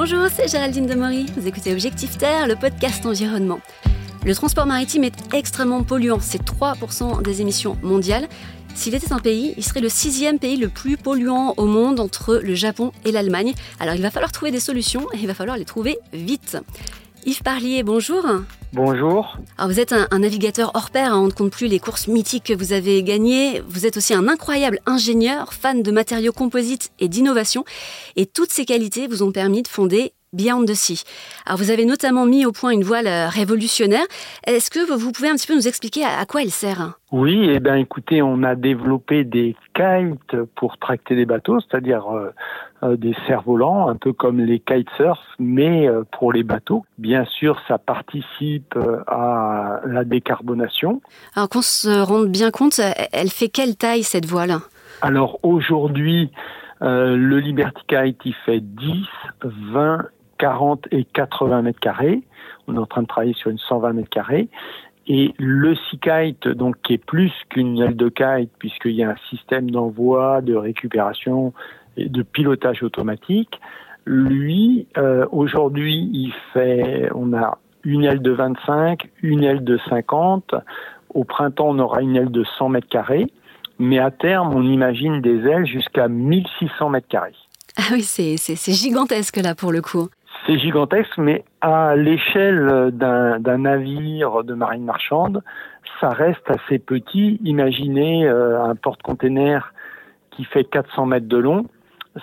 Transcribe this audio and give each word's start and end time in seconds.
Bonjour, 0.00 0.28
c'est 0.32 0.46
Géraldine 0.46 0.86
Demory. 0.86 1.26
Vous 1.36 1.48
écoutez 1.48 1.72
Objectif 1.72 2.18
Terre, 2.18 2.46
le 2.46 2.54
podcast 2.54 3.04
environnement. 3.04 3.58
Le 4.24 4.32
transport 4.32 4.64
maritime 4.64 5.02
est 5.02 5.34
extrêmement 5.34 5.82
polluant. 5.82 6.20
C'est 6.20 6.40
3% 6.40 7.20
des 7.20 7.40
émissions 7.40 7.76
mondiales. 7.82 8.28
S'il 8.76 8.94
était 8.94 9.12
un 9.12 9.18
pays, 9.18 9.54
il 9.56 9.64
serait 9.64 9.80
le 9.80 9.88
sixième 9.88 10.38
pays 10.38 10.56
le 10.56 10.68
plus 10.68 10.96
polluant 10.96 11.52
au 11.56 11.66
monde 11.66 11.98
entre 11.98 12.36
le 12.36 12.54
Japon 12.54 12.92
et 13.04 13.10
l'Allemagne. 13.10 13.54
Alors 13.80 13.96
il 13.96 14.00
va 14.00 14.12
falloir 14.12 14.30
trouver 14.30 14.52
des 14.52 14.60
solutions 14.60 15.08
et 15.14 15.16
il 15.16 15.26
va 15.26 15.34
falloir 15.34 15.56
les 15.56 15.64
trouver 15.64 15.98
vite. 16.12 16.56
Yves 17.28 17.42
Parlier, 17.42 17.82
bonjour. 17.82 18.24
Bonjour. 18.72 19.36
Alors 19.58 19.70
vous 19.70 19.80
êtes 19.80 19.92
un, 19.92 20.18
navigateur 20.18 20.70
hors 20.72 20.90
pair, 20.90 21.12
hein, 21.12 21.20
on 21.20 21.26
ne 21.26 21.30
compte 21.30 21.52
plus 21.52 21.66
les 21.66 21.78
courses 21.78 22.08
mythiques 22.08 22.44
que 22.44 22.54
vous 22.54 22.72
avez 22.72 23.02
gagnées. 23.02 23.60
Vous 23.68 23.84
êtes 23.84 23.98
aussi 23.98 24.14
un 24.14 24.28
incroyable 24.28 24.78
ingénieur, 24.86 25.52
fan 25.52 25.82
de 25.82 25.90
matériaux 25.90 26.32
composites 26.32 26.90
et 27.00 27.08
d'innovation. 27.08 27.66
Et 28.16 28.24
toutes 28.24 28.50
ces 28.50 28.64
qualités 28.64 29.06
vous 29.06 29.22
ont 29.22 29.30
permis 29.30 29.60
de 29.60 29.68
fonder 29.68 30.14
Beyond 30.32 30.64
the 30.64 30.72
Sea. 30.72 31.04
Alors 31.44 31.58
vous 31.58 31.70
avez 31.70 31.84
notamment 31.84 32.24
mis 32.24 32.46
au 32.46 32.52
point 32.52 32.70
une 32.70 32.82
voile 32.82 33.06
euh, 33.06 33.28
révolutionnaire. 33.28 34.04
Est-ce 34.46 34.70
que 34.70 34.90
vous 34.90 35.12
pouvez 35.12 35.28
un 35.28 35.34
petit 35.34 35.46
peu 35.46 35.54
nous 35.54 35.68
expliquer 35.68 36.04
à 36.04 36.24
quoi 36.24 36.40
elle 36.40 36.50
sert? 36.50 36.98
Oui, 37.12 37.50
eh 37.50 37.60
bien 37.60 37.76
écoutez, 37.76 38.20
on 38.20 38.42
a 38.42 38.54
développé 38.54 39.24
des 39.24 39.54
kites 39.74 40.42
pour 40.54 40.76
tracter 40.78 41.14
des 41.14 41.24
bateaux, 41.24 41.58
c'est-à-dire 41.60 42.06
euh, 42.14 42.26
euh, 42.26 42.32
des 42.82 43.14
cerfs-volants, 43.26 43.88
un 43.88 43.96
peu 43.96 44.12
comme 44.12 44.40
les 44.40 44.60
kitesurf, 44.60 45.18
mais 45.38 45.88
pour 46.12 46.32
les 46.32 46.42
bateaux. 46.42 46.84
Bien 46.98 47.24
sûr, 47.24 47.60
ça 47.66 47.78
participe 47.78 48.78
à 49.06 49.80
la 49.84 50.04
décarbonation. 50.04 51.00
Alors 51.34 51.48
qu'on 51.48 51.62
se 51.62 52.00
rende 52.00 52.28
bien 52.28 52.50
compte, 52.50 52.80
elle 53.12 53.30
fait 53.30 53.48
quelle 53.48 53.76
taille 53.76 54.02
cette 54.02 54.26
voile? 54.26 54.56
Alors 55.02 55.38
aujourd'hui, 55.42 56.30
le 56.80 57.38
Liberty 57.38 57.82
Kite, 57.88 58.20
il 58.24 58.34
fait 58.44 58.60
10, 58.60 59.06
20 59.42 60.06
40 60.38 60.86
et 60.92 61.04
80 61.04 61.62
mètres 61.62 61.80
carrés. 61.80 62.22
On 62.66 62.74
est 62.74 62.78
en 62.78 62.86
train 62.86 63.02
de 63.02 63.06
travailler 63.06 63.34
sur 63.34 63.50
une 63.50 63.58
120 63.58 63.92
mètres 63.92 64.08
carrés. 64.08 64.48
Et 65.08 65.34
le 65.38 65.74
Sea 65.74 65.98
Kite, 65.98 66.48
donc, 66.48 66.76
qui 66.82 66.94
est 66.94 67.04
plus 67.04 67.32
qu'une 67.48 67.80
aile 67.80 67.96
de 67.96 68.08
kite, 68.08 68.50
puisqu'il 68.58 68.92
y 68.92 69.02
a 69.02 69.10
un 69.10 69.16
système 69.30 69.70
d'envoi, 69.70 70.42
de 70.42 70.54
récupération 70.54 71.52
de 72.06 72.22
pilotage 72.22 72.82
automatique, 72.82 73.60
lui, 74.08 74.86
euh, 74.96 75.26
aujourd'hui, 75.32 76.08
il 76.12 76.32
fait, 76.52 77.10
on 77.14 77.34
a 77.34 77.58
une 77.84 78.04
aile 78.04 78.22
de 78.22 78.30
25, 78.30 79.10
une 79.22 79.44
aile 79.44 79.64
de 79.64 79.78
50. 79.88 80.54
Au 81.14 81.24
printemps, 81.24 81.68
on 81.68 81.78
aura 81.78 82.00
une 82.00 82.16
aile 82.16 82.30
de 82.30 82.44
100 82.58 82.70
mètres 82.70 82.88
carrés. 82.88 83.26
Mais 83.78 83.98
à 83.98 84.10
terme, 84.10 84.54
on 84.54 84.62
imagine 84.62 85.20
des 85.20 85.46
ailes 85.46 85.66
jusqu'à 85.66 86.08
1600 86.08 86.90
mètres 86.90 87.08
carrés. 87.08 87.34
Ah 87.76 87.92
oui, 87.92 88.02
c'est 88.02 88.72
gigantesque 88.72 89.36
là 89.36 89.54
pour 89.54 89.72
le 89.72 89.80
coup. 89.82 90.08
C'est 90.46 90.58
gigantesque, 90.58 91.16
mais 91.18 91.44
à 91.60 91.94
l'échelle 91.94 92.90
d'un 92.92 93.58
navire 93.58 94.42
de 94.42 94.54
marine 94.54 94.84
marchande, 94.84 95.42
ça 96.00 96.10
reste 96.10 96.50
assez 96.50 96.78
petit. 96.78 97.40
Imaginez 97.44 98.26
euh, 98.26 98.62
un 98.62 98.74
porte-container 98.74 99.72
qui 100.30 100.44
fait 100.44 100.64
400 100.64 101.06
mètres 101.06 101.28
de 101.28 101.36
long, 101.36 101.66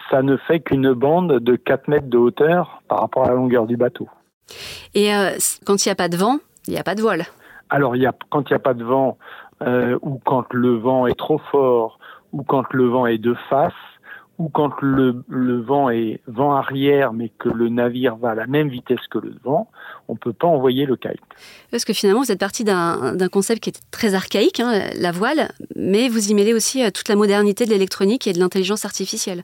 ça 0.10 0.22
ne 0.22 0.38
fait 0.38 0.60
qu'une 0.60 0.94
bande 0.94 1.40
de 1.40 1.56
4 1.56 1.88
mètres 1.88 2.08
de 2.08 2.18
hauteur 2.18 2.82
par 2.88 3.00
rapport 3.00 3.26
à 3.26 3.30
la 3.30 3.36
longueur 3.36 3.66
du 3.66 3.78
bateau. 3.78 4.08
Et 4.94 5.14
euh, 5.14 5.32
quand 5.66 5.86
il 5.86 5.90
n'y 5.90 5.92
a 5.92 5.96
pas 5.96 6.10
de 6.10 6.18
vent, 6.18 6.40
il 6.68 6.74
n'y 6.74 6.80
a 6.80 6.84
pas 6.84 6.96
de 6.96 7.02
voile 7.02 7.26
Alors, 7.70 7.96
y 7.96 8.06
a, 8.06 8.14
quand 8.30 8.50
il 8.50 8.54
n'y 8.54 8.58
a 8.58 8.60
pas 8.60 8.74
de 8.74 8.84
vent, 8.84 9.18
euh, 9.62 9.98
ou 10.02 10.20
quand 10.24 10.54
le 10.54 10.78
vent 10.78 11.08
est 11.08 11.18
trop 11.18 11.40
fort, 11.52 12.00
ou 12.34 12.44
quand 12.44 12.74
le 12.74 12.88
vent 12.88 13.06
est 13.06 13.18
de 13.18 13.36
face, 13.50 13.74
ou 14.38 14.50
quand 14.50 14.82
le, 14.82 15.24
vent 15.62 15.90
est 15.90 16.20
vent 16.28 16.54
arrière, 16.54 17.14
mais 17.14 17.30
que 17.30 17.48
le 17.48 17.70
navire 17.70 18.18
va 18.18 18.32
à 18.32 18.36
la 18.36 18.48
même 18.48 18.68
vitesse 18.68 19.00
que 19.10 19.18
le 19.18 19.34
vent, 19.44 19.70
on 20.10 20.14
ne 20.14 20.18
peut 20.18 20.34
pas 20.34 20.48
envoyer 20.48 20.86
le 20.86 20.98
kite. 20.98 21.22
Parce 21.72 21.86
que 21.86 21.94
finalement, 21.94 22.22
vous 22.22 22.32
êtes 22.32 22.40
parti 22.40 22.64
d'un 22.64 23.30
concept 23.32 23.64
qui 23.64 23.70
est 23.70 23.82
très 23.92 24.14
archaïque, 24.14 24.60
hein, 24.60 24.90
la 24.96 25.12
voile, 25.12 25.50
mais 25.76 26.10
vous 26.10 26.30
y 26.30 26.34
mêlez 26.34 26.54
aussi 26.54 26.84
euh, 26.84 26.92
toute 26.92 27.08
la 27.08 27.16
modernité 27.16 27.66
de 27.66 27.70
l'électronique 27.70 28.28
et 28.28 28.34
de 28.34 28.40
l'intelligence 28.40 28.84
artificielle. 28.84 29.44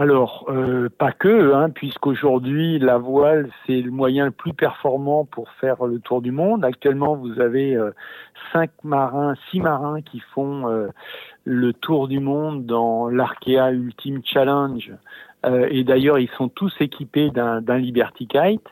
Alors, 0.00 0.44
euh, 0.48 0.88
pas 0.96 1.10
que, 1.10 1.52
hein, 1.54 1.70
puisqu'aujourd'hui, 1.70 2.78
la 2.78 2.98
voile, 2.98 3.50
c'est 3.66 3.82
le 3.82 3.90
moyen 3.90 4.26
le 4.26 4.30
plus 4.30 4.54
performant 4.54 5.24
pour 5.24 5.50
faire 5.60 5.86
le 5.86 5.98
tour 5.98 6.22
du 6.22 6.30
monde. 6.30 6.64
Actuellement, 6.64 7.16
vous 7.16 7.40
avez 7.40 7.74
euh, 7.74 7.90
cinq 8.52 8.70
marins, 8.84 9.34
six 9.50 9.58
marins 9.58 10.00
qui 10.00 10.20
font 10.20 10.68
euh, 10.68 10.86
le 11.42 11.72
tour 11.72 12.06
du 12.06 12.20
monde 12.20 12.64
dans 12.64 13.08
l'Arkea 13.08 13.72
Ultimate 13.72 14.24
Challenge. 14.24 14.92
et 15.44 15.82
d'ailleurs, 15.82 16.20
ils 16.20 16.30
sont 16.38 16.48
tous 16.48 16.72
équipés 16.78 17.30
d'un 17.30 17.78
Liberty 17.78 18.28
Kite. 18.28 18.68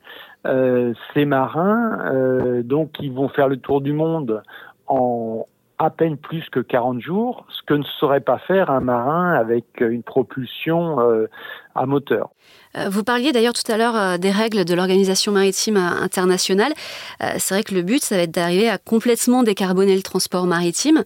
ces 1.13 1.25
marins, 1.25 2.63
donc, 2.63 3.01
ils 3.01 3.13
vont 3.13 3.29
faire 3.29 3.49
le 3.49 3.57
tour 3.57 3.81
du 3.81 3.93
monde 3.93 4.45
en, 4.87 5.45
à 5.79 5.91
peine 5.91 6.17
plus 6.17 6.49
que 6.51 6.61
40 6.61 7.01
jours, 7.01 7.45
ce 7.49 7.63
que 7.63 7.75
ne 7.75 7.83
saurait 7.83 8.21
pas 8.21 8.39
faire 8.39 8.71
un 8.71 8.81
marin 8.81 9.35
avec 9.35 9.81
une 9.81 10.03
propulsion 10.03 11.01
euh, 11.01 11.29
à 11.75 11.85
moteur. 11.85 12.31
Euh, 12.77 12.89
vous 12.89 13.05
parliez 13.05 13.33
d'ailleurs 13.33 13.53
tout 13.53 13.71
à 13.71 13.77
l'heure 13.77 13.97
euh, 13.97 14.17
des 14.17 14.31
règles 14.31 14.65
de 14.65 14.75
l'Organisation 14.75 15.33
maritime 15.33 15.77
internationale. 15.77 16.73
C'est 17.21 17.55
vrai 17.55 17.63
que 17.63 17.75
le 17.75 17.83
but, 17.83 18.03
ça 18.03 18.17
va 18.17 18.23
être 18.23 18.31
d'arriver 18.31 18.69
à 18.69 18.79
complètement 18.79 19.43
décarboner 19.43 19.97
le 19.97 20.03
transport 20.03 20.47
maritime. 20.47 21.03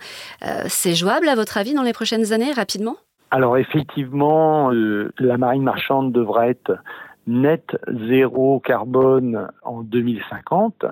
C'est 0.67 0.95
jouable, 0.95 1.29
à 1.29 1.35
votre 1.35 1.57
avis, 1.57 1.75
dans 1.75 1.83
les 1.83 1.93
prochaines 1.93 2.33
années, 2.33 2.53
rapidement? 2.53 2.97
Alors 3.31 3.57
effectivement, 3.57 4.71
la 4.71 5.39
marine 5.39 5.63
marchande 5.63 6.13
devra 6.13 6.49
être 6.49 6.73
net 7.27 7.77
zéro 8.09 8.61
carbone 8.61 9.49
en 9.63 9.83
2050. 9.83 10.85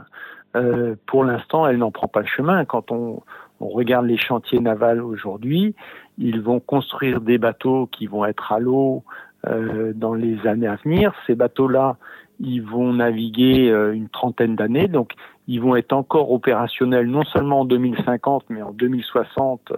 pour 1.06 1.24
l'instant, 1.24 1.66
elle 1.66 1.78
n'en 1.78 1.90
prend 1.90 2.08
pas 2.08 2.20
le 2.20 2.26
chemin. 2.26 2.64
Quand 2.64 2.92
on, 2.92 3.22
on 3.60 3.68
regarde 3.68 4.06
les 4.06 4.16
chantiers 4.16 4.60
navals 4.60 5.00
aujourd'hui, 5.00 5.74
ils 6.18 6.40
vont 6.40 6.60
construire 6.60 7.20
des 7.20 7.38
bateaux 7.38 7.88
qui 7.90 8.06
vont 8.06 8.24
être 8.24 8.52
à 8.52 8.58
l'eau 8.58 9.04
euh, 9.46 9.92
dans 9.94 10.14
les 10.14 10.46
années 10.46 10.66
à 10.66 10.76
venir. 10.76 11.12
Ces 11.26 11.34
bateaux-là, 11.34 11.96
ils 12.40 12.60
vont 12.60 12.92
naviguer 12.92 13.70
euh, 13.70 13.92
une 13.92 14.08
trentaine 14.08 14.56
d'années, 14.56 14.88
donc 14.88 15.12
ils 15.46 15.60
vont 15.60 15.76
être 15.76 15.92
encore 15.92 16.30
opérationnels 16.32 17.06
non 17.06 17.24
seulement 17.24 17.60
en 17.60 17.64
2050, 17.64 18.44
mais 18.48 18.62
en 18.62 18.72
2060. 18.72 19.72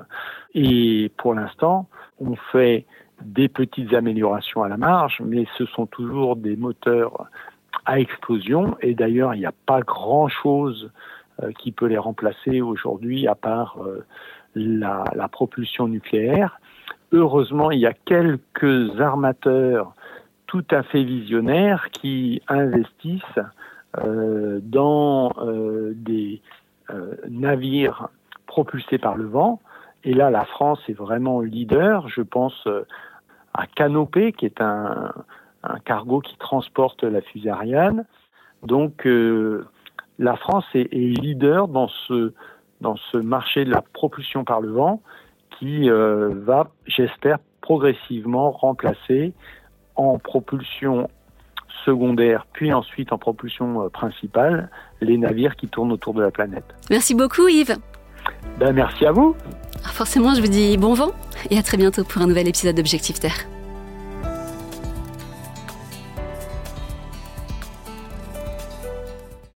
Et 0.54 1.10
pour 1.16 1.34
l'instant, 1.34 1.88
on 2.20 2.36
fait 2.52 2.86
des 3.22 3.48
petites 3.48 3.92
améliorations 3.94 4.62
à 4.62 4.68
la 4.68 4.76
marge, 4.76 5.20
mais 5.24 5.46
ce 5.56 5.66
sont 5.66 5.86
toujours 5.86 6.36
des 6.36 6.56
moteurs 6.56 7.26
à 7.84 8.00
explosion. 8.00 8.76
Et 8.80 8.94
d'ailleurs, 8.94 9.34
il 9.34 9.40
n'y 9.40 9.46
a 9.46 9.54
pas 9.66 9.80
grand-chose 9.80 10.90
qui 11.58 11.72
peut 11.72 11.86
les 11.86 11.98
remplacer 11.98 12.60
aujourd'hui 12.60 13.26
à 13.26 13.34
part 13.34 13.78
euh, 13.82 14.04
la, 14.54 15.28
propulsion 15.28 15.88
nucléaire. 15.88 16.60
Heureusement, 17.12 17.70
il 17.70 17.80
y 17.80 17.86
a 17.86 17.92
quelques 17.92 19.00
armateurs 19.00 19.94
tout 20.46 20.64
à 20.70 20.82
fait 20.82 21.04
visionnaires 21.04 21.88
qui 21.92 22.42
investissent 22.48 23.22
euh, 23.98 24.60
dans 24.62 25.32
des 25.92 26.40
navires 27.28 28.08
propulsés 28.46 28.98
par 28.98 29.16
le 29.16 29.26
vent. 29.26 29.60
Et 30.02 30.12
là, 30.12 30.30
la 30.30 30.44
France 30.44 30.80
est 30.88 30.94
vraiment 30.94 31.40
leader. 31.40 32.08
Je 32.08 32.22
pense 32.22 32.66
à 33.54 33.66
Canopé, 33.68 34.32
qui 34.32 34.46
est 34.46 34.60
un, 34.60 35.12
cargo 35.84 36.20
qui 36.20 36.36
transporte 36.38 37.04
la 37.04 37.20
fusée 37.20 37.50
Ariane. 37.50 38.04
Donc, 38.64 39.06
la 40.20 40.36
France 40.36 40.66
est, 40.74 40.92
leader 40.92 41.66
dans 41.66 41.88
ce, 42.06 42.32
dans 42.80 42.96
ce 43.10 43.16
marché 43.16 43.64
de 43.64 43.70
la 43.70 43.82
propulsion 43.82 44.44
par 44.44 44.60
le 44.60 44.70
vent 44.70 45.02
qui 45.58 45.90
euh, 45.90 46.30
va, 46.44 46.68
j'espère, 46.86 47.38
progressivement 47.62 48.50
remplacer 48.50 49.32
en 49.96 50.18
propulsion 50.18 51.08
secondaire, 51.84 52.46
puis 52.52 52.72
ensuite 52.72 53.12
en 53.12 53.18
propulsion 53.18 53.82
euh, 53.82 53.88
principale, 53.88 54.70
les 55.00 55.16
navires 55.16 55.56
qui 55.56 55.68
tournent 55.68 55.92
autour 55.92 56.12
de 56.12 56.22
la 56.22 56.30
planète. 56.30 56.64
Merci 56.90 57.14
beaucoup 57.14 57.48
Yves. 57.48 57.76
Ben, 58.58 58.72
merci 58.72 59.06
à 59.06 59.12
vous. 59.12 59.34
Forcément, 59.82 60.34
je 60.34 60.42
vous 60.42 60.48
dis 60.48 60.76
bon 60.76 60.92
vent 60.92 61.12
et 61.50 61.58
à 61.58 61.62
très 61.62 61.78
bientôt 61.78 62.04
pour 62.04 62.20
un 62.20 62.26
nouvel 62.26 62.46
épisode 62.46 62.76
d'Objectif 62.76 63.18
Terre. 63.18 63.46